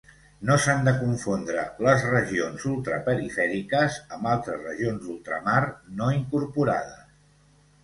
[0.49, 5.61] No s'han de confondre les regions ultraperifèriques amb altres regions d'ultramar
[6.03, 7.17] no incorporades.